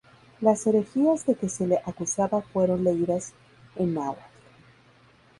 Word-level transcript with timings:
Las 0.39 0.65
herejías 0.65 1.27
de 1.27 1.35
que 1.35 1.47
se 1.47 1.67
le 1.67 1.77
acusaba 1.85 2.41
fueron 2.41 2.83
leídas 2.83 3.33
en 3.75 3.93
náhuatl. 3.93 4.19